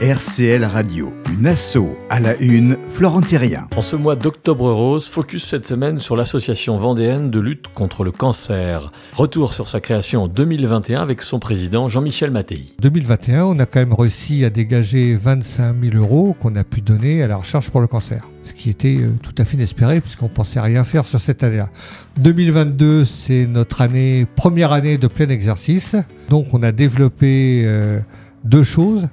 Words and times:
RCL 0.00 0.64
Radio, 0.64 1.12
une 1.36 1.48
asso 1.48 1.98
à 2.08 2.20
la 2.20 2.36
une, 2.36 2.76
Florent 2.88 3.20
Thérien. 3.20 3.66
En 3.74 3.80
ce 3.80 3.96
mois 3.96 4.14
d'octobre 4.14 4.70
rose, 4.70 5.08
focus 5.08 5.44
cette 5.44 5.66
semaine 5.66 5.98
sur 5.98 6.14
l'association 6.14 6.78
vendéenne 6.78 7.32
de 7.32 7.40
lutte 7.40 7.66
contre 7.74 8.04
le 8.04 8.12
cancer. 8.12 8.92
Retour 9.16 9.54
sur 9.54 9.66
sa 9.66 9.80
création 9.80 10.22
en 10.22 10.28
2021 10.28 11.02
avec 11.02 11.20
son 11.20 11.40
président 11.40 11.88
Jean-Michel 11.88 12.30
Mattei. 12.30 12.66
2021, 12.80 13.46
on 13.46 13.58
a 13.58 13.66
quand 13.66 13.80
même 13.80 13.92
réussi 13.92 14.44
à 14.44 14.50
dégager 14.50 15.16
25 15.16 15.74
000 15.82 15.96
euros 15.96 16.36
qu'on 16.40 16.54
a 16.54 16.62
pu 16.62 16.80
donner 16.80 17.24
à 17.24 17.26
la 17.26 17.34
recherche 17.34 17.68
pour 17.68 17.80
le 17.80 17.88
cancer. 17.88 18.28
Ce 18.44 18.52
qui 18.52 18.70
était 18.70 18.98
euh, 19.00 19.10
tout 19.20 19.34
à 19.36 19.44
fait 19.44 19.56
inespéré 19.56 20.00
puisqu'on 20.00 20.28
pensait 20.28 20.60
rien 20.60 20.84
faire 20.84 21.06
sur 21.06 21.18
cette 21.18 21.42
année-là. 21.42 21.70
2022, 22.18 23.04
c'est 23.04 23.48
notre 23.48 23.80
année, 23.80 24.28
première 24.36 24.70
année 24.70 24.96
de 24.96 25.08
plein 25.08 25.28
exercice. 25.28 25.96
Donc 26.28 26.54
on 26.54 26.62
a 26.62 26.70
développé 26.70 27.64
euh, 27.64 27.98
deux 28.44 28.62
choses. 28.62 29.08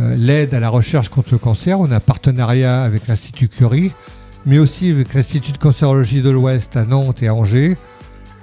Euh, 0.00 0.16
l'aide 0.16 0.54
à 0.54 0.60
la 0.60 0.68
recherche 0.68 1.08
contre 1.08 1.28
le 1.32 1.38
cancer. 1.38 1.78
On 1.78 1.90
a 1.90 1.96
un 1.96 2.00
partenariat 2.00 2.82
avec 2.82 3.06
l'Institut 3.06 3.48
Curie, 3.48 3.92
mais 4.44 4.58
aussi 4.58 4.90
avec 4.90 5.14
l'Institut 5.14 5.52
de 5.52 5.58
cancérologie 5.58 6.22
de 6.22 6.30
l'Ouest 6.30 6.76
à 6.76 6.84
Nantes 6.84 7.22
et 7.22 7.28
à 7.28 7.34
Angers. 7.34 7.76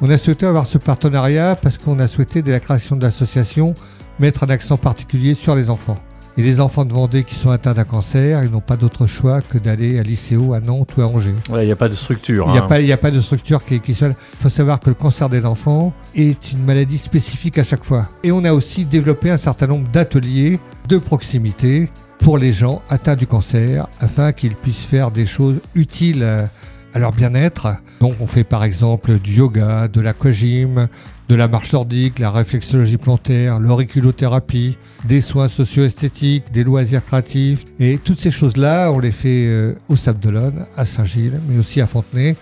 On 0.02 0.10
a 0.10 0.18
souhaité 0.18 0.46
avoir 0.46 0.66
ce 0.66 0.78
partenariat 0.78 1.56
parce 1.56 1.78
qu'on 1.78 2.00
a 2.00 2.08
souhaité, 2.08 2.42
dès 2.42 2.52
la 2.52 2.60
création 2.60 2.96
de 2.96 3.04
l'association, 3.04 3.76
mettre 4.20 4.44
un 4.44 4.50
accent 4.50 4.78
particulier 4.78 5.34
sur 5.34 5.56
les 5.56 5.70
enfants. 5.70 5.98
Et 6.38 6.44
les 6.44 6.62
enfants 6.62 6.86
de 6.86 6.94
Vendée 6.94 7.24
qui 7.24 7.36
sont 7.36 7.50
atteints 7.50 7.74
d'un 7.74 7.84
cancer, 7.84 8.44
ils 8.44 8.50
n'ont 8.50 8.62
pas 8.62 8.78
d'autre 8.78 9.06
choix 9.06 9.42
que 9.42 9.58
d'aller 9.58 10.00
à 10.00 10.04
l'ICO 10.04 10.54
à 10.54 10.62
Nantes 10.62 10.92
ou 10.98 11.02
à 11.02 11.08
Angers. 11.08 11.36
Il 11.50 11.58
n'y 11.58 11.72
a 11.72 11.76
pas 11.76 11.90
de 11.90 11.94
structure. 11.94 12.46
Il 12.48 12.54
n'y 12.54 12.58
a, 12.58 12.64
hein. 12.64 12.94
a, 12.94 12.98
pas 12.98 13.12
de 13.12 13.20
structure 13.20 13.66
qui, 13.66 13.82
qui 13.82 13.94
soit. 13.94 14.10
Il 14.10 14.40
faut 14.40 14.50
savoir 14.50 14.80
que 14.80 14.90
le 14.90 14.96
cancer 14.96 15.28
des 15.28 15.46
enfants 15.46 15.94
est 16.16 16.54
une 16.54 16.64
maladie 16.64 16.98
spécifique 16.98 17.58
à 17.58 17.64
chaque 17.64 17.84
fois. 17.84 18.08
Et 18.24 18.32
on 18.32 18.46
a 18.46 18.54
aussi 18.54 18.86
développé 18.86 19.30
un 19.30 19.38
certain 19.38 19.68
nombre 19.68 19.90
d'ateliers 19.92 20.60
de 20.88 20.98
proximité 20.98 21.90
pour 22.20 22.38
les 22.38 22.54
gens 22.54 22.82
atteints 22.90 23.16
du 23.16 23.28
cancer 23.28 23.88
afin 24.00 24.32
qu'ils 24.32 24.56
puissent 24.56 24.84
faire 24.84 25.12
des 25.12 25.26
choses 25.26 25.60
utiles 25.76 26.24
à 26.94 27.00
leur 27.00 27.12
bien-être. 27.12 27.68
Donc 28.00 28.16
on 28.20 28.28
fait 28.28 28.44
par 28.44 28.64
exemple 28.64 29.20
du 29.20 29.36
yoga, 29.36 29.88
de 29.88 30.02
l'aquagym, 30.02 30.88
de 31.32 31.36
la 31.38 31.48
marche 31.48 31.72
nordique, 31.72 32.20
la 32.20 32.30
réflexologie 32.30 32.98
plantaire, 32.98 33.58
l'auriculothérapie, 33.58 34.78
des 35.06 35.22
soins 35.22 35.48
socio-esthétiques, 35.48 36.52
des 36.52 36.66
loisirs 36.66 37.06
créatifs. 37.06 37.64
Et 37.80 37.98
toutes 38.00 38.20
ces 38.20 38.32
choses-là, 38.32 38.92
on 38.92 39.00
les 39.00 39.12
fait 39.12 39.46
euh, 39.48 39.74
au 39.88 39.96
Sable 39.96 40.20
d'Olonne, 40.20 40.66
à 40.76 40.86
Saint-Gilles, 40.86 41.40
mais 41.48 41.58
aussi 41.58 41.80
à 41.80 41.88
Fontenay. 41.88 42.36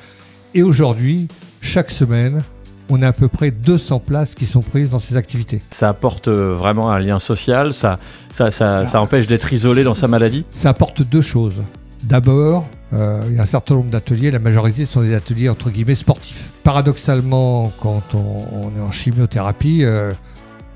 Et 0.55 0.63
aujourd'hui, 0.63 1.27
chaque 1.61 1.91
semaine, 1.91 2.41
on 2.89 3.03
a 3.03 3.09
à 3.09 3.13
peu 3.13 3.27
près 3.27 3.51
200 3.51 3.99
places 3.99 4.33
qui 4.33 4.47
sont 4.47 4.61
prises 4.61 4.89
dans 4.89 4.97
ces 4.97 5.17
activités. 5.17 5.61
Ça 5.69 5.89
apporte 5.89 6.27
euh, 6.27 6.55
vraiment 6.55 6.89
un 6.89 6.97
lien 6.97 7.19
social, 7.19 7.75
ça, 7.75 7.97
ça, 8.33 8.49
ça, 8.49 8.87
ça 8.87 8.99
empêche 8.99 9.27
d'être 9.27 9.53
isolé 9.53 9.83
dans 9.83 9.93
sa 9.93 10.07
maladie? 10.07 10.45
Ça 10.49 10.69
apporte 10.69 11.03
deux 11.03 11.21
choses. 11.21 11.61
D'abord, 12.05 12.67
euh, 12.93 13.23
il 13.29 13.35
y 13.35 13.39
a 13.39 13.43
un 13.43 13.45
certain 13.45 13.75
nombre 13.75 13.91
d'ateliers, 13.91 14.31
la 14.31 14.39
majorité 14.39 14.85
sont 14.85 15.01
des 15.01 15.13
ateliers 15.13 15.49
entre 15.49 15.69
guillemets 15.69 15.95
sportifs. 15.95 16.51
Paradoxalement, 16.63 17.71
quand 17.79 18.15
on, 18.15 18.75
est 18.75 18.81
en 18.81 18.91
chimiothérapie, 18.91 19.83
euh, 19.83 20.11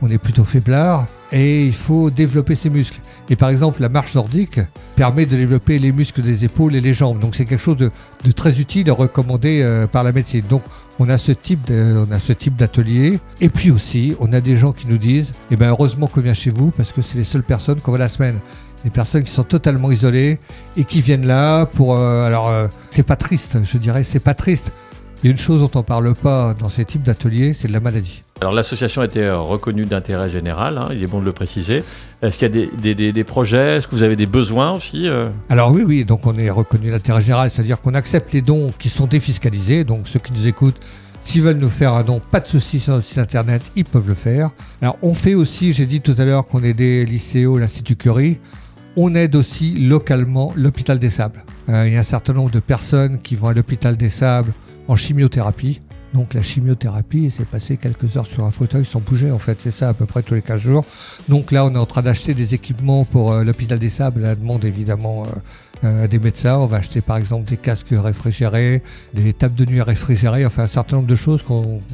on 0.02 0.10
est 0.10 0.18
plutôt 0.18 0.44
faiblard 0.44 1.08
et 1.32 1.66
il 1.66 1.74
faut 1.74 2.12
développer 2.12 2.56
ses 2.56 2.70
muscles. 2.70 3.00
Et 3.30 3.36
par 3.36 3.50
exemple, 3.50 3.82
la 3.82 3.90
marche 3.90 4.14
nordique 4.14 4.60
permet 4.96 5.26
de 5.26 5.36
développer 5.36 5.80
les 5.80 5.92
muscles 5.92 6.22
des 6.22 6.46
épaules 6.46 6.76
et 6.76 6.82
les 6.82 6.94
jambes. 6.94 7.20
Donc 7.20 7.36
c'est 7.36 7.46
quelque 7.46 7.62
chose 7.62 7.78
de, 7.78 7.90
très 8.32 8.60
utile 8.60 8.92
recommandé 8.92 9.62
euh, 9.64 9.88
par 9.88 10.04
la 10.04 10.12
médecine. 10.12 10.44
Donc 10.48 10.62
on 11.00 11.10
a 11.10 11.18
ce 11.18 11.32
type 11.32 11.72
on 11.72 12.12
a 12.12 12.20
ce 12.20 12.34
type 12.34 12.58
d'atelier. 12.58 13.20
Et 13.42 13.50
puis 13.50 13.72
aussi, 13.72 14.16
on 14.20 14.32
a 14.34 14.42
des 14.42 14.58
gens 14.58 14.72
qui 14.72 14.88
nous 14.88 15.00
disent, 15.00 15.34
eh 15.50 15.56
ben 15.56 15.70
heureusement 15.70 16.06
qu'on 16.06 16.22
vient 16.22 16.36
chez 16.36 16.52
vous 16.52 16.70
parce 16.70 16.92
que 16.92 17.02
c'est 17.02 17.18
les 17.18 17.24
seules 17.24 17.44
personnes 17.44 17.80
qu'on 17.80 17.92
voit 17.92 17.98
la 17.98 18.10
semaine 18.10 18.40
des 18.84 18.90
personnes 18.90 19.24
qui 19.24 19.32
sont 19.32 19.44
totalement 19.44 19.92
isolées 19.92 20.40
et 20.78 20.84
qui 20.84 21.02
viennent 21.02 21.28
là 21.28 21.66
pour. 21.66 21.96
Euh, 21.96 22.26
alors, 22.26 22.50
euh, 22.50 22.68
c'est 22.90 23.04
pas 23.04 23.16
triste, 23.16 23.58
je 23.64 23.78
dirais, 23.78 24.04
c'est 24.04 24.20
pas 24.20 24.34
triste. 24.34 24.72
Il 25.24 25.28
y 25.28 25.30
a 25.30 25.32
une 25.32 25.38
chose 25.38 25.62
dont 25.62 25.72
on 25.76 25.80
ne 25.80 25.84
parle 25.84 26.14
pas 26.16 26.54
dans 26.54 26.68
ces 26.68 26.84
types 26.84 27.04
d'ateliers, 27.04 27.54
c'est 27.54 27.70
de 27.70 27.74
la 27.74 27.80
maladie. 27.80 28.24
Alors 28.42 28.54
l'association 28.54 29.02
a 29.02 29.06
été 29.06 29.22
euh, 29.22 29.38
reconnue 29.38 29.86
d'intérêt 29.86 30.30
général, 30.30 30.78
hein, 30.78 30.90
il 30.92 31.02
est 31.02 31.08
bon 31.08 31.22
de 31.22 31.26
le 31.26 31.32
préciser. 31.32 31.82
Est-ce 32.22 32.38
qu'il 32.38 32.54
y 32.54 32.64
a 32.64 32.96
des, 32.96 33.12
des, 33.14 33.24
projets? 33.24 33.78
Est-ce 33.78 33.88
que 33.88 33.96
vous 33.96 34.04
avez 34.04 34.18
des 34.18 34.26
besoins 34.26 34.72
aussi 34.74 35.08
Alors 35.50 35.72
oui, 35.72 35.84
oui, 35.86 36.04
donc 36.04 36.26
on 36.26 36.38
est 36.38 36.50
reconnu 36.50 36.92
d'intérêt 36.92 37.22
général, 37.22 37.50
c'est-à-dire 37.50 37.80
qu'on 37.80 37.94
accepte 37.94 38.34
les 38.34 38.42
dons 38.42 38.72
qui 38.78 38.90
sont 38.90 39.08
défiscalisés, 39.08 39.86
donc 39.86 40.10
ceux 40.10 40.20
qui 40.20 40.34
nous 40.34 40.46
écoutent, 40.46 40.80
S'ils 41.24 41.42
veulent 41.42 41.58
nous 41.58 41.70
faire 41.70 41.94
un 41.94 42.04
don, 42.04 42.20
pas 42.20 42.42
de 42.42 42.48
soucis 42.48 42.82
sur 42.82 42.94
notre 42.94 43.08
site 43.08 43.18
internet, 43.18 43.62
ils 43.76 43.86
peuvent 43.86 44.08
le 44.08 44.14
faire. 44.14 44.52
Alors 44.82 44.98
on 45.02 45.14
fait 45.14 45.36
aussi, 45.36 45.72
j'ai 45.72 45.86
dit 45.86 46.02
tout 46.02 46.16
à 46.18 46.26
l'heure 46.26 46.46
qu'on 46.46 46.62
aidait 46.64 47.06
l'ICO, 47.06 47.58
l'Institut 47.58 47.96
Curie. 47.96 48.40
On 48.96 49.16
aide 49.16 49.36
aussi 49.36 49.74
localement 49.74 50.54
l'hôpital 50.56 51.00
des 51.00 51.10
Sables. 51.10 51.44
Euh, 51.70 51.88
il 51.88 51.94
y 51.94 51.96
a 51.96 52.00
un 52.00 52.04
certain 52.04 52.34
nombre 52.34 52.52
de 52.52 52.60
personnes 52.60 53.20
qui 53.20 53.36
vont 53.36 53.48
à 53.48 53.54
l'hôpital 53.54 53.98
des 53.98 54.10
Sables 54.10 54.54
en 54.88 54.96
chimiothérapie. 54.96 55.82
Donc 56.14 56.34
la 56.34 56.44
chimiothérapie, 56.44 57.32
c'est 57.36 57.46
passer 57.46 57.78
quelques 57.78 58.18
heures 58.18 58.28
sur 58.28 58.44
un 58.44 58.52
fauteuil 58.52 58.86
sans 58.86 59.00
bouger 59.00 59.32
en 59.32 59.40
fait, 59.40 59.58
c'est 59.62 59.72
ça 59.72 59.90
à 59.90 59.94
peu 59.94 60.06
près 60.06 60.22
tous 60.22 60.36
les 60.36 60.42
15 60.42 60.62
jours. 60.62 60.86
Donc 61.28 61.52
là, 61.52 61.66
on 61.66 61.74
est 61.74 61.78
en 61.78 61.86
train 61.86 62.04
d'acheter 62.04 62.34
des 62.34 62.54
équipements 62.54 63.06
pour 63.06 63.32
euh, 63.32 63.44
l'hôpital 63.44 63.80
des 63.80 63.90
Sables, 63.90 64.22
la 64.22 64.36
demande 64.36 64.64
évidemment 64.66 65.24
euh, 65.24 65.28
euh, 65.84 66.08
des 66.08 66.20
médecins. 66.20 66.58
On 66.60 66.66
va 66.66 66.78
acheter 66.78 67.02
par 67.02 67.18
exemple 67.18 67.50
des 67.50 67.58
casques 67.58 67.88
réfrigérés, 67.92 68.82
des 69.14 69.34
tables 69.34 69.56
de 69.56 69.66
nuit 69.66 69.82
réfrigérées, 69.82 70.46
enfin 70.46 70.64
un 70.64 70.68
certain 70.68 70.96
nombre 70.98 71.10
de 71.10 71.16
choses 71.16 71.44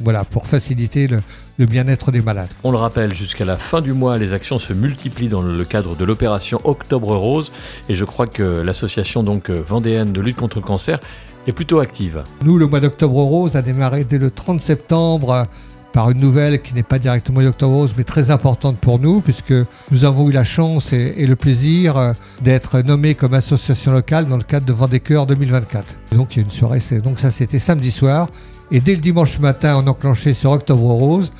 voilà, 0.04 0.22
pour 0.24 0.46
faciliter 0.46 1.08
le, 1.08 1.66
bien-être 1.66 2.12
des 2.12 2.22
malades. 2.22 2.48
On 2.62 2.70
le 2.70 2.76
rappelle, 2.76 3.12
jusqu'à 3.12 3.44
la 3.44 3.56
fin 3.56 3.80
du 3.80 3.92
mois, 3.92 4.16
les 4.16 4.32
actions 4.32 4.60
se 4.60 4.72
multiplient 4.72 5.28
dans 5.28 5.42
le 5.42 5.64
cadre 5.64 5.96
de 5.96 6.04
l'opération 6.04 6.60
Octobre 6.62 7.16
Rose 7.16 7.50
et 7.88 7.96
je 7.96 8.04
crois 8.04 8.28
que 8.28 8.42
l'association 8.42 9.24
donc 9.24 9.50
euh, 9.50 9.60
vendéenne 9.60 10.12
de 10.12 10.20
lutte 10.20 10.36
contre 10.36 10.60
le 10.60 10.64
cancer 10.64 11.00
est 11.46 11.52
plutôt 11.52 11.80
active. 11.80 12.22
Nous, 12.44 12.58
le 12.58 12.66
mois 12.66 12.80
d'Octobre 12.80 13.22
Rose 13.22 13.56
a 13.56 13.62
démarré 13.62 14.04
dès 14.04 14.18
le 14.18 14.30
30 14.30 14.60
septembre 14.60 15.46
par 15.92 16.10
une 16.10 16.18
nouvelle 16.18 16.62
qui 16.62 16.74
n'est 16.74 16.82
pas 16.82 16.98
directement 16.98 17.42
d'Octobre 17.42 17.74
Rose, 17.74 17.94
mais 17.96 18.04
très 18.04 18.30
importante 18.30 18.78
pour 18.78 18.98
nous, 18.98 19.20
puisque 19.20 19.54
nous 19.90 20.04
avons 20.04 20.28
eu 20.28 20.32
la 20.32 20.44
chance 20.44 20.92
et, 20.92 21.26
le 21.26 21.36
plaisir 21.36 21.96
euh, 21.96 22.12
d'être 22.42 22.80
nommés 22.80 23.14
comme 23.14 23.34
association 23.34 23.92
locale 23.92 24.26
dans 24.26 24.36
le 24.36 24.42
cadre 24.42 24.66
de 24.66 24.72
Vendée 24.72 25.00
Cœur 25.00 25.26
2024. 25.26 25.96
donc 26.12 26.36
il 26.36 26.38
y 26.38 26.42
a 26.42 26.44
une 26.44 26.50
soirée, 26.50 26.80
donc 27.02 27.18
ça 27.18 27.30
c'était 27.30 27.58
samedi 27.58 27.90
soir, 27.90 28.28
et 28.70 28.80
dès 28.80 28.94
le 28.94 29.00
dimanche 29.00 29.38
matin, 29.40 29.82
on 29.84 29.88
enclenché 29.88 30.32
sur 30.32 30.52
Octobre 30.52 30.92
Rose 30.92 31.32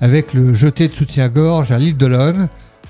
avec 0.00 0.34
le 0.34 0.54
jeté 0.54 0.88
de 0.88 0.94
soutien-gorge 0.94 1.72
à 1.72 1.78
l'île 1.78 1.96
de 1.96 2.06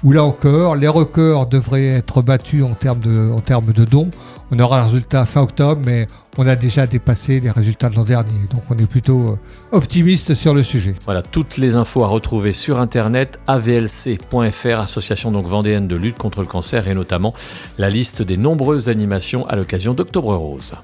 où 0.04 0.12
là 0.12 0.24
encore, 0.24 0.76
les 0.76 0.88
records 0.88 1.46
devraient 1.46 1.86
être 1.86 2.22
battus 2.22 2.64
en 2.64 2.74
termes 2.74 3.00
de, 3.00 3.84
dons. 3.84 4.10
On 4.50 4.58
aura 4.58 4.78
le 4.78 4.84
résultat 4.84 5.24
fin 5.24 5.42
octobre, 5.42 5.80
mais 5.84 6.06
on 6.38 6.46
a 6.46 6.54
déjà 6.54 6.86
dépassé 6.86 7.40
les 7.40 7.50
résultats 7.50 7.88
de 7.88 7.96
l'an 7.96 8.04
dernier. 8.04 8.46
Donc 8.50 8.62
on 8.70 8.76
est 8.76 8.86
plutôt 8.86 9.30
euh, 9.30 9.38
optimiste 9.72 10.34
sur 10.34 10.54
le 10.54 10.62
sujet. 10.62 10.94
Voilà, 11.04 11.22
toutes 11.22 11.56
les 11.56 11.76
infos 11.76 12.04
à 12.04 12.08
retrouver 12.08 12.52
sur 12.52 12.78
internet 12.78 13.38
avlc.fr, 13.46 14.78
association 14.78 15.32
vendéenne 15.40 15.88
de 15.88 15.96
lutte 15.96 16.18
contre 16.18 16.40
le 16.40 16.46
cancer 16.46 16.88
et 16.88 16.94
notamment 16.94 17.34
la 17.78 17.88
liste 17.88 18.22
des 18.22 18.36
nombreuses 18.36 18.88
animations 18.88 19.46
à 19.48 19.56
l'occasion 19.56 19.94
d'Octobre 19.94 20.34
Rose. 20.36 20.72